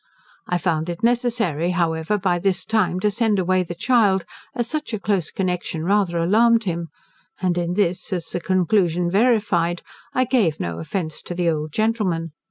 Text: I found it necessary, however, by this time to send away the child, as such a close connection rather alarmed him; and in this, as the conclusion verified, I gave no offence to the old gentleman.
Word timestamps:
I 0.47 0.57
found 0.57 0.89
it 0.89 1.03
necessary, 1.03 1.69
however, 1.77 2.17
by 2.17 2.39
this 2.39 2.65
time 2.65 2.99
to 3.01 3.11
send 3.11 3.37
away 3.37 3.61
the 3.61 3.75
child, 3.75 4.25
as 4.55 4.67
such 4.67 4.95
a 4.95 4.99
close 4.99 5.29
connection 5.29 5.85
rather 5.85 6.17
alarmed 6.17 6.63
him; 6.63 6.87
and 7.39 7.55
in 7.55 7.75
this, 7.75 8.11
as 8.11 8.25
the 8.25 8.39
conclusion 8.41 9.11
verified, 9.11 9.83
I 10.11 10.23
gave 10.25 10.59
no 10.59 10.79
offence 10.79 11.21
to 11.21 11.35
the 11.35 11.51
old 11.51 11.71
gentleman. 11.71 12.31